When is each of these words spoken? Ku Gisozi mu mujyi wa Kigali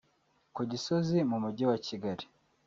Ku 0.55 0.61
Gisozi 0.71 1.17
mu 1.29 1.37
mujyi 1.43 1.63
wa 1.69 1.77
Kigali 1.87 2.25